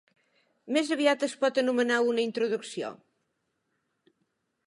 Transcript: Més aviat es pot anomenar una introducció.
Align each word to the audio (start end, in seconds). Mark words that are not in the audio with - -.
Més 0.77 0.87
aviat 0.95 1.25
es 1.27 1.35
pot 1.43 1.59
anomenar 1.63 1.99
una 2.13 2.25
introducció. 2.29 2.91